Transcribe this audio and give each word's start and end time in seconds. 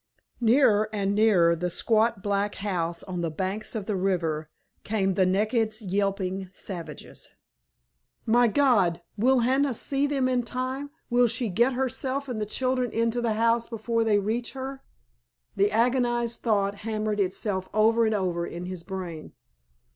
Nearer 0.39 0.89
and 0.91 1.13
nearer 1.13 1.55
the 1.55 1.69
squat 1.69 2.23
black 2.23 2.55
house 2.55 3.03
on 3.03 3.21
the 3.21 3.29
banks 3.29 3.75
of 3.75 3.85
the 3.85 3.95
river 3.95 4.49
came 4.83 5.13
the 5.13 5.27
naked, 5.27 5.79
yelping 5.79 6.49
savages. 6.51 7.29
"My 8.25 8.47
God—will 8.47 9.41
Hannah 9.41 9.75
see 9.75 10.07
them 10.07 10.27
in 10.27 10.41
time—will 10.41 11.27
she 11.27 11.49
get 11.49 11.73
herself 11.73 12.27
and 12.27 12.41
the 12.41 12.47
children 12.47 12.89
into 12.91 13.21
the 13.21 13.33
house 13.33 13.67
before 13.67 14.03
they 14.03 14.17
reach 14.17 14.53
her!" 14.53 14.81
The 15.55 15.69
agonized 15.71 16.39
thought 16.41 16.77
hammered 16.81 17.19
itself 17.19 17.69
over 17.71 18.03
and 18.07 18.15
over 18.15 18.43
in 18.43 18.65
his 18.65 18.81
brain. 18.81 19.33